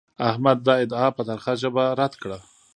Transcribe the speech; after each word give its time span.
احمد 0.29 0.57
دا 0.67 0.73
ادعا 0.83 1.07
په 1.15 1.21
ترخه 1.27 1.53
ژبه 1.61 1.83
رد 1.99 2.13
کړه. 2.21 2.37